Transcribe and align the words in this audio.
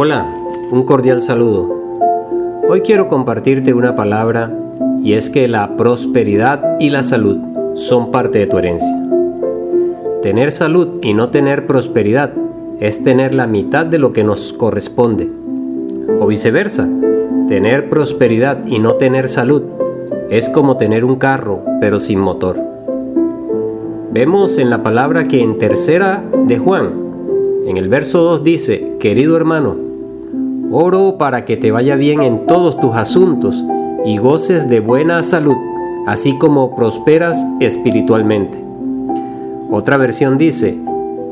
Hola, 0.00 0.32
un 0.70 0.84
cordial 0.84 1.20
saludo. 1.20 1.68
Hoy 2.68 2.82
quiero 2.82 3.08
compartirte 3.08 3.74
una 3.74 3.96
palabra 3.96 4.56
y 5.02 5.14
es 5.14 5.28
que 5.28 5.48
la 5.48 5.76
prosperidad 5.76 6.78
y 6.78 6.90
la 6.90 7.02
salud 7.02 7.38
son 7.74 8.12
parte 8.12 8.38
de 8.38 8.46
tu 8.46 8.58
herencia. 8.58 8.96
Tener 10.22 10.52
salud 10.52 11.00
y 11.02 11.14
no 11.14 11.30
tener 11.30 11.66
prosperidad 11.66 12.32
es 12.78 13.02
tener 13.02 13.34
la 13.34 13.48
mitad 13.48 13.86
de 13.86 13.98
lo 13.98 14.12
que 14.12 14.22
nos 14.22 14.52
corresponde. 14.52 15.28
O 16.20 16.28
viceversa, 16.28 16.88
tener 17.48 17.90
prosperidad 17.90 18.68
y 18.68 18.78
no 18.78 18.94
tener 18.94 19.28
salud 19.28 19.64
es 20.30 20.48
como 20.48 20.76
tener 20.76 21.04
un 21.04 21.16
carro 21.16 21.64
pero 21.80 21.98
sin 21.98 22.20
motor. 22.20 22.56
Vemos 24.12 24.58
en 24.58 24.70
la 24.70 24.84
palabra 24.84 25.26
que 25.26 25.42
en 25.42 25.58
tercera 25.58 26.22
de 26.46 26.56
Juan 26.56 27.08
en 27.66 27.76
el 27.76 27.88
verso 27.88 28.22
2 28.22 28.44
dice, 28.44 28.92
querido 28.98 29.36
hermano, 29.36 29.87
oro 30.70 31.16
para 31.18 31.44
que 31.44 31.56
te 31.56 31.70
vaya 31.70 31.96
bien 31.96 32.22
en 32.22 32.46
todos 32.46 32.78
tus 32.78 32.94
asuntos 32.94 33.64
y 34.04 34.18
goces 34.18 34.68
de 34.68 34.80
buena 34.80 35.22
salud, 35.22 35.56
así 36.06 36.36
como 36.38 36.76
prosperas 36.76 37.44
espiritualmente. 37.60 38.62
Otra 39.70 39.96
versión 39.96 40.38
dice, 40.38 40.78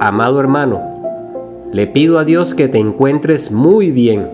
amado 0.00 0.40
hermano, 0.40 0.80
le 1.72 1.86
pido 1.86 2.18
a 2.18 2.24
Dios 2.24 2.54
que 2.54 2.68
te 2.68 2.78
encuentres 2.78 3.50
muy 3.50 3.90
bien 3.90 4.28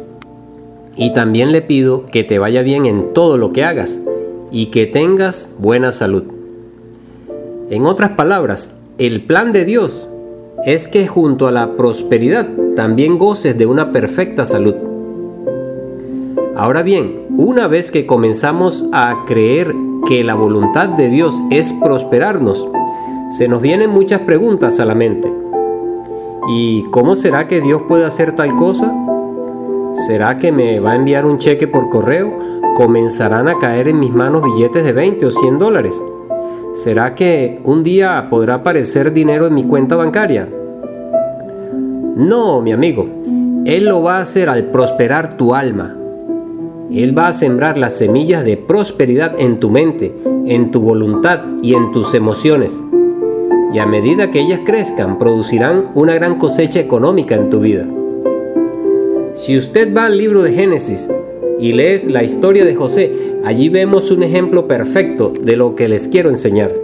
y 0.96 1.12
también 1.12 1.52
le 1.52 1.62
pido 1.62 2.04
que 2.06 2.24
te 2.24 2.38
vaya 2.38 2.62
bien 2.62 2.86
en 2.86 3.12
todo 3.14 3.38
lo 3.38 3.52
que 3.52 3.64
hagas 3.64 4.00
y 4.50 4.66
que 4.66 4.86
tengas 4.86 5.52
buena 5.58 5.92
salud. 5.92 6.24
En 7.70 7.86
otras 7.86 8.10
palabras, 8.10 8.74
el 8.98 9.24
plan 9.24 9.52
de 9.52 9.64
Dios 9.64 10.08
es 10.66 10.88
que 10.88 11.06
junto 11.06 11.46
a 11.46 11.52
la 11.52 11.76
prosperidad 11.76 12.48
también 12.76 13.16
goces 13.16 13.56
de 13.56 13.66
una 13.66 13.92
perfecta 13.92 14.44
salud. 14.44 14.89
Ahora 16.60 16.82
bien, 16.82 17.24
una 17.38 17.68
vez 17.68 17.90
que 17.90 18.04
comenzamos 18.04 18.84
a 18.92 19.24
creer 19.26 19.74
que 20.06 20.22
la 20.22 20.34
voluntad 20.34 20.90
de 20.90 21.08
Dios 21.08 21.34
es 21.48 21.72
prosperarnos, 21.72 22.68
se 23.30 23.48
nos 23.48 23.62
vienen 23.62 23.88
muchas 23.88 24.20
preguntas 24.20 24.78
a 24.78 24.84
la 24.84 24.94
mente. 24.94 25.32
¿Y 26.50 26.82
cómo 26.90 27.16
será 27.16 27.48
que 27.48 27.62
Dios 27.62 27.84
puede 27.88 28.04
hacer 28.04 28.34
tal 28.34 28.56
cosa? 28.56 28.94
¿Será 29.94 30.36
que 30.36 30.52
me 30.52 30.80
va 30.80 30.92
a 30.92 30.96
enviar 30.96 31.24
un 31.24 31.38
cheque 31.38 31.66
por 31.66 31.88
correo? 31.88 32.30
¿Comenzarán 32.74 33.48
a 33.48 33.56
caer 33.56 33.88
en 33.88 33.98
mis 33.98 34.12
manos 34.12 34.42
billetes 34.42 34.84
de 34.84 34.92
20 34.92 35.24
o 35.24 35.30
100 35.30 35.58
dólares? 35.58 36.04
¿Será 36.74 37.14
que 37.14 37.62
un 37.64 37.82
día 37.82 38.26
podrá 38.28 38.56
aparecer 38.56 39.14
dinero 39.14 39.46
en 39.46 39.54
mi 39.54 39.64
cuenta 39.64 39.96
bancaria? 39.96 40.46
No, 42.16 42.60
mi 42.60 42.72
amigo, 42.72 43.06
Él 43.64 43.86
lo 43.86 44.02
va 44.02 44.18
a 44.18 44.20
hacer 44.20 44.50
al 44.50 44.64
prosperar 44.64 45.38
tu 45.38 45.54
alma. 45.54 45.96
Él 46.92 47.16
va 47.16 47.28
a 47.28 47.32
sembrar 47.32 47.78
las 47.78 47.96
semillas 47.98 48.44
de 48.44 48.56
prosperidad 48.56 49.38
en 49.38 49.60
tu 49.60 49.70
mente, 49.70 50.12
en 50.46 50.72
tu 50.72 50.80
voluntad 50.80 51.40
y 51.62 51.74
en 51.74 51.92
tus 51.92 52.14
emociones. 52.14 52.80
Y 53.72 53.78
a 53.78 53.86
medida 53.86 54.32
que 54.32 54.40
ellas 54.40 54.60
crezcan, 54.66 55.16
producirán 55.16 55.92
una 55.94 56.14
gran 56.14 56.36
cosecha 56.36 56.80
económica 56.80 57.36
en 57.36 57.48
tu 57.48 57.60
vida. 57.60 57.86
Si 59.32 59.56
usted 59.56 59.94
va 59.96 60.06
al 60.06 60.18
libro 60.18 60.42
de 60.42 60.50
Génesis 60.50 61.08
y 61.60 61.74
lees 61.74 62.10
la 62.10 62.24
historia 62.24 62.64
de 62.64 62.74
José, 62.74 63.36
allí 63.44 63.68
vemos 63.68 64.10
un 64.10 64.24
ejemplo 64.24 64.66
perfecto 64.66 65.32
de 65.40 65.56
lo 65.56 65.76
que 65.76 65.88
les 65.88 66.08
quiero 66.08 66.28
enseñar. 66.28 66.74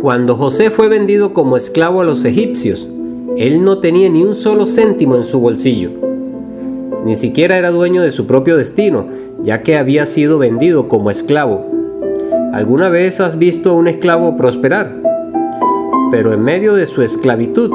Cuando 0.00 0.34
José 0.34 0.70
fue 0.70 0.88
vendido 0.88 1.34
como 1.34 1.58
esclavo 1.58 2.00
a 2.00 2.04
los 2.04 2.24
egipcios, 2.24 2.88
él 3.36 3.62
no 3.62 3.80
tenía 3.80 4.08
ni 4.08 4.24
un 4.24 4.34
solo 4.34 4.66
céntimo 4.66 5.16
en 5.16 5.24
su 5.24 5.40
bolsillo. 5.40 6.07
Ni 7.08 7.16
siquiera 7.16 7.56
era 7.56 7.70
dueño 7.70 8.02
de 8.02 8.10
su 8.10 8.26
propio 8.26 8.58
destino, 8.58 9.06
ya 9.42 9.62
que 9.62 9.78
había 9.78 10.04
sido 10.04 10.36
vendido 10.36 10.88
como 10.88 11.08
esclavo. 11.08 11.64
¿Alguna 12.52 12.90
vez 12.90 13.18
has 13.20 13.38
visto 13.38 13.70
a 13.70 13.72
un 13.72 13.88
esclavo 13.88 14.36
prosperar? 14.36 14.94
Pero 16.10 16.34
en 16.34 16.42
medio 16.42 16.74
de 16.74 16.84
su 16.84 17.00
esclavitud, 17.00 17.70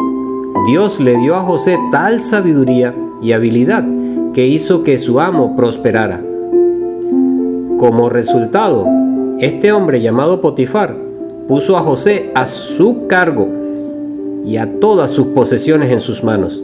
Dios 0.67 0.99
le 0.99 1.17
dio 1.17 1.33
a 1.33 1.39
José 1.39 1.79
tal 1.91 2.21
sabiduría 2.21 2.93
y 3.23 3.31
habilidad 3.31 3.83
que 4.35 4.45
hizo 4.45 4.83
que 4.83 4.99
su 4.99 5.19
amo 5.19 5.55
prosperara. 5.55 6.21
Como 7.79 8.11
resultado, 8.11 8.85
este 9.39 9.71
hombre 9.71 9.99
llamado 9.99 10.41
Potifar 10.41 10.95
puso 11.47 11.75
a 11.75 11.81
José 11.81 12.29
a 12.35 12.45
su 12.45 13.07
cargo 13.07 13.47
y 14.45 14.57
a 14.57 14.79
todas 14.79 15.09
sus 15.09 15.29
posesiones 15.29 15.89
en 15.89 16.01
sus 16.01 16.23
manos. 16.23 16.63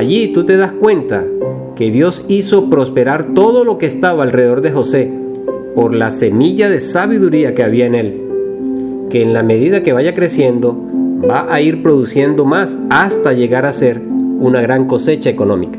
Allí 0.00 0.28
tú 0.28 0.44
te 0.44 0.56
das 0.56 0.72
cuenta 0.72 1.26
que 1.76 1.90
Dios 1.90 2.24
hizo 2.26 2.70
prosperar 2.70 3.34
todo 3.34 3.64
lo 3.66 3.76
que 3.76 3.84
estaba 3.84 4.22
alrededor 4.22 4.62
de 4.62 4.70
José 4.70 5.12
por 5.74 5.94
la 5.94 6.08
semilla 6.08 6.70
de 6.70 6.80
sabiduría 6.80 7.54
que 7.54 7.62
había 7.62 7.84
en 7.84 7.94
él, 7.94 8.22
que 9.10 9.20
en 9.20 9.34
la 9.34 9.42
medida 9.42 9.82
que 9.82 9.92
vaya 9.92 10.14
creciendo 10.14 10.74
va 11.30 11.52
a 11.52 11.60
ir 11.60 11.82
produciendo 11.82 12.46
más 12.46 12.78
hasta 12.88 13.34
llegar 13.34 13.66
a 13.66 13.74
ser 13.74 14.00
una 14.00 14.62
gran 14.62 14.86
cosecha 14.86 15.28
económica. 15.28 15.78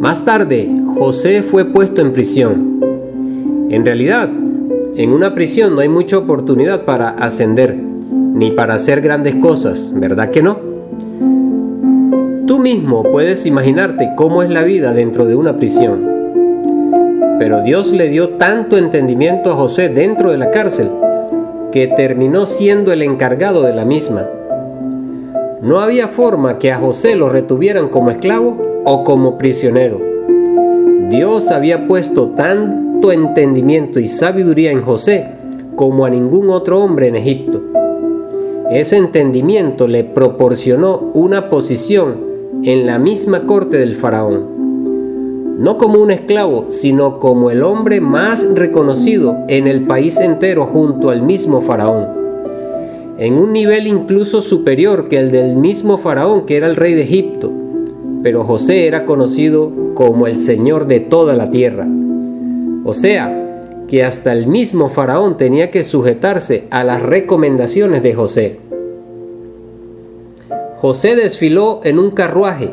Más 0.00 0.24
tarde, 0.24 0.70
José 0.94 1.42
fue 1.42 1.66
puesto 1.66 2.00
en 2.00 2.14
prisión. 2.14 2.80
En 3.68 3.84
realidad, 3.84 4.30
en 4.96 5.12
una 5.12 5.34
prisión 5.34 5.74
no 5.74 5.82
hay 5.82 5.90
mucha 5.90 6.16
oportunidad 6.16 6.86
para 6.86 7.10
ascender, 7.10 7.76
ni 7.76 8.52
para 8.52 8.72
hacer 8.72 9.02
grandes 9.02 9.34
cosas, 9.34 9.92
¿verdad 9.94 10.30
que 10.30 10.42
no? 10.42 10.75
Tú 12.56 12.62
mismo 12.62 13.02
puedes 13.02 13.44
imaginarte 13.44 14.12
cómo 14.16 14.42
es 14.42 14.48
la 14.48 14.62
vida 14.62 14.94
dentro 14.94 15.26
de 15.26 15.34
una 15.34 15.58
prisión. 15.58 16.08
Pero 17.38 17.60
Dios 17.60 17.92
le 17.92 18.08
dio 18.08 18.30
tanto 18.38 18.78
entendimiento 18.78 19.50
a 19.52 19.56
José 19.56 19.90
dentro 19.90 20.30
de 20.30 20.38
la 20.38 20.50
cárcel 20.50 20.88
que 21.70 21.86
terminó 21.86 22.46
siendo 22.46 22.94
el 22.94 23.02
encargado 23.02 23.64
de 23.64 23.74
la 23.74 23.84
misma. 23.84 24.26
No 25.60 25.80
había 25.80 26.08
forma 26.08 26.56
que 26.56 26.72
a 26.72 26.78
José 26.78 27.14
lo 27.14 27.28
retuvieran 27.28 27.90
como 27.90 28.10
esclavo 28.10 28.56
o 28.86 29.04
como 29.04 29.36
prisionero. 29.36 30.00
Dios 31.10 31.50
había 31.50 31.86
puesto 31.86 32.30
tanto 32.30 33.12
entendimiento 33.12 34.00
y 34.00 34.08
sabiduría 34.08 34.70
en 34.70 34.80
José 34.80 35.28
como 35.74 36.06
a 36.06 36.10
ningún 36.10 36.48
otro 36.48 36.82
hombre 36.82 37.08
en 37.08 37.16
Egipto. 37.16 37.62
Ese 38.70 38.96
entendimiento 38.96 39.86
le 39.86 40.04
proporcionó 40.04 41.10
una 41.12 41.50
posición 41.50 42.34
en 42.62 42.86
la 42.86 42.98
misma 42.98 43.46
corte 43.46 43.78
del 43.78 43.94
faraón. 43.94 45.56
No 45.58 45.78
como 45.78 46.00
un 46.00 46.10
esclavo, 46.10 46.66
sino 46.68 47.18
como 47.18 47.50
el 47.50 47.62
hombre 47.62 48.00
más 48.00 48.46
reconocido 48.54 49.36
en 49.48 49.66
el 49.66 49.86
país 49.86 50.20
entero 50.20 50.66
junto 50.66 51.10
al 51.10 51.22
mismo 51.22 51.60
faraón 51.62 52.16
en 53.18 53.34
un 53.34 53.52
nivel 53.52 53.86
incluso 53.86 54.40
superior 54.42 55.08
que 55.08 55.18
el 55.18 55.30
del 55.30 55.56
mismo 55.56 55.98
faraón 55.98 56.44
que 56.44 56.56
era 56.56 56.66
el 56.66 56.76
rey 56.76 56.94
de 56.94 57.02
Egipto, 57.02 57.50
pero 58.22 58.44
José 58.44 58.86
era 58.86 59.06
conocido 59.06 59.72
como 59.94 60.26
el 60.26 60.38
Señor 60.38 60.86
de 60.86 61.00
toda 61.00 61.34
la 61.34 61.50
tierra. 61.50 61.86
O 62.84 62.92
sea, 62.92 63.60
que 63.88 64.04
hasta 64.04 64.32
el 64.32 64.46
mismo 64.46 64.88
faraón 64.88 65.36
tenía 65.36 65.70
que 65.70 65.84
sujetarse 65.84 66.64
a 66.70 66.84
las 66.84 67.02
recomendaciones 67.02 68.02
de 68.02 68.14
José. 68.14 68.60
José 70.76 71.16
desfiló 71.16 71.80
en 71.84 71.98
un 71.98 72.10
carruaje 72.10 72.70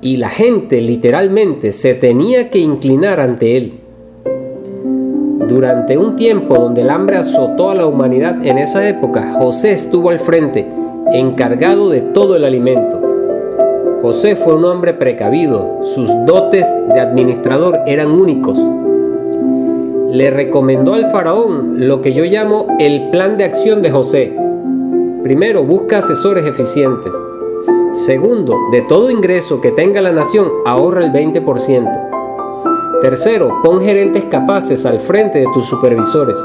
y 0.00 0.16
la 0.16 0.28
gente 0.28 0.80
literalmente 0.80 1.72
se 1.72 1.94
tenía 1.94 2.50
que 2.50 2.60
inclinar 2.60 3.18
ante 3.18 3.56
él. 3.56 3.80
Durante 5.48 5.98
un 5.98 6.14
tiempo 6.14 6.54
donde 6.54 6.82
el 6.82 6.90
hambre 6.90 7.16
azotó 7.16 7.70
a 7.70 7.74
la 7.74 7.86
humanidad 7.86 8.44
en 8.44 8.58
esa 8.58 8.88
época, 8.88 9.34
José 9.38 9.72
estuvo 9.72 10.10
al 10.10 10.20
frente, 10.20 10.66
encargado 11.12 11.88
de 11.88 12.00
todo 12.00 12.36
el 12.36 12.44
alimento. 12.44 13.00
José 14.02 14.36
fue 14.36 14.54
un 14.54 14.64
hombre 14.64 14.94
precavido, 14.94 15.80
sus 15.82 16.08
dotes 16.26 16.66
de 16.94 17.00
administrador 17.00 17.80
eran 17.86 18.12
únicos. 18.12 18.56
Le 20.12 20.30
recomendó 20.30 20.94
al 20.94 21.10
faraón 21.10 21.88
lo 21.88 22.02
que 22.02 22.12
yo 22.12 22.24
llamo 22.24 22.68
el 22.78 23.10
plan 23.10 23.36
de 23.36 23.44
acción 23.44 23.82
de 23.82 23.90
José. 23.90 24.45
Primero, 25.26 25.64
busca 25.64 25.98
asesores 25.98 26.46
eficientes. 26.46 27.12
Segundo, 27.90 28.56
de 28.70 28.82
todo 28.82 29.10
ingreso 29.10 29.60
que 29.60 29.72
tenga 29.72 30.00
la 30.00 30.12
nación, 30.12 30.48
ahorra 30.64 31.04
el 31.04 31.10
20%. 31.10 33.00
Tercero, 33.02 33.60
pon 33.64 33.82
gerentes 33.82 34.24
capaces 34.26 34.86
al 34.86 35.00
frente 35.00 35.40
de 35.40 35.48
tus 35.52 35.64
supervisores. 35.66 36.38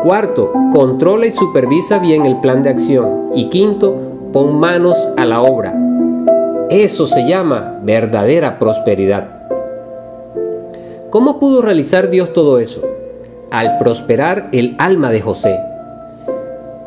Cuarto, 0.00 0.52
controla 0.72 1.26
y 1.26 1.32
supervisa 1.32 1.98
bien 1.98 2.24
el 2.24 2.38
plan 2.40 2.62
de 2.62 2.70
acción. 2.70 3.30
Y 3.34 3.48
quinto, 3.50 3.96
pon 4.32 4.60
manos 4.60 4.96
a 5.16 5.24
la 5.24 5.42
obra. 5.42 5.74
Eso 6.70 7.08
se 7.08 7.26
llama 7.26 7.80
verdadera 7.82 8.60
prosperidad. 8.60 9.42
¿Cómo 11.10 11.40
pudo 11.40 11.62
realizar 11.62 12.10
Dios 12.10 12.32
todo 12.32 12.60
eso? 12.60 12.80
Al 13.50 13.76
prosperar 13.78 14.50
el 14.52 14.76
alma 14.78 15.10
de 15.10 15.20
José. 15.20 15.73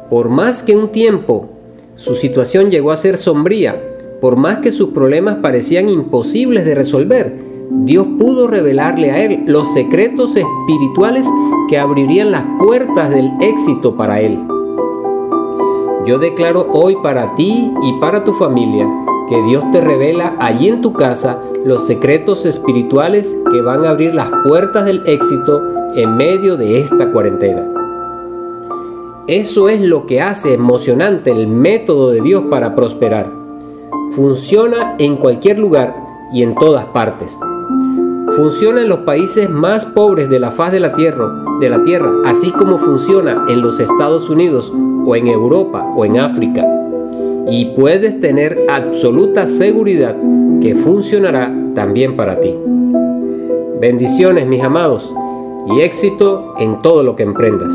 Por 0.09 0.29
más 0.29 0.63
que 0.63 0.75
un 0.75 0.89
tiempo 0.89 1.49
Su 1.95 2.13
situación 2.13 2.69
llegó 2.69 2.91
a 2.91 2.97
ser 2.97 3.17
sombría. 3.17 3.81
Por 4.21 4.35
más 4.35 4.59
que 4.59 4.71
sus 4.71 4.89
problemas 4.89 5.37
parecían 5.37 5.89
imposibles 5.89 6.63
de 6.63 6.75
resolver, 6.75 7.35
Dios 7.71 8.05
pudo 8.19 8.47
revelarle 8.47 9.11
a 9.11 9.23
él 9.23 9.43
los 9.47 9.73
secretos 9.73 10.35
espirituales 10.35 11.27
que 11.67 11.79
abrirían 11.79 12.31
las 12.31 12.45
puertas 12.59 13.09
del 13.09 13.31
éxito 13.41 13.97
para 13.97 14.21
él. 14.21 14.39
Yo 16.05 16.19
declaro 16.19 16.67
hoy 16.71 16.95
para 17.03 17.35
ti 17.35 17.71
y 17.83 17.93
para 17.99 18.23
tu 18.23 18.33
familia 18.33 18.87
que 19.27 19.41
Dios 19.43 19.63
te 19.73 19.81
revela 19.81 20.35
allí 20.39 20.69
en 20.69 20.81
tu 20.81 20.93
casa 20.93 21.41
los 21.65 21.85
secretos 21.85 22.45
espirituales 22.45 23.35
que 23.51 23.61
van 23.61 23.85
a 23.85 23.89
abrir 23.89 24.13
las 24.13 24.29
puertas 24.45 24.85
del 24.85 25.01
éxito 25.05 25.61
en 25.95 26.15
medio 26.15 26.55
de 26.55 26.79
esta 26.79 27.11
cuarentena. 27.11 27.76
Eso 29.27 29.67
es 29.67 29.81
lo 29.81 30.05
que 30.05 30.21
hace 30.21 30.53
emocionante 30.53 31.31
el 31.31 31.49
método 31.49 32.11
de 32.11 32.21
Dios 32.21 32.45
para 32.49 32.75
prosperar. 32.75 33.29
Funciona 34.11 34.95
en 34.99 35.17
cualquier 35.17 35.59
lugar 35.59 35.93
y 36.31 36.43
en 36.43 36.55
todas 36.55 36.85
partes. 36.85 37.37
Funciona 38.37 38.83
en 38.83 38.87
los 38.87 38.99
países 38.99 39.49
más 39.49 39.85
pobres 39.85 40.29
de 40.29 40.39
la 40.39 40.51
faz 40.51 40.71
de 40.71 40.79
la 40.79 40.93
tierra, 40.93 41.43
de 41.59 41.69
la 41.69 41.83
tierra, 41.83 42.09
así 42.23 42.51
como 42.51 42.77
funciona 42.77 43.45
en 43.49 43.59
los 43.59 43.81
Estados 43.81 44.29
Unidos 44.29 44.71
o 45.05 45.13
en 45.13 45.27
Europa 45.27 45.83
o 45.93 46.05
en 46.05 46.19
África. 46.19 46.65
Y 47.49 47.73
puedes 47.75 48.21
tener 48.21 48.65
absoluta 48.69 49.45
seguridad 49.45 50.15
que 50.61 50.73
funcionará 50.73 51.53
también 51.75 52.15
para 52.15 52.39
ti. 52.39 52.55
Bendiciones 53.81 54.47
mis 54.47 54.63
amados 54.63 55.13
y 55.75 55.81
éxito 55.81 56.53
en 56.59 56.81
todo 56.81 57.03
lo 57.03 57.17
que 57.17 57.23
emprendas. 57.23 57.73